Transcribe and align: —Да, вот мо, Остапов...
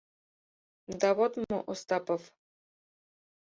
—Да, 0.99 1.09
вот 1.17 1.33
мо, 1.41 1.57
Остапов... 1.71 2.21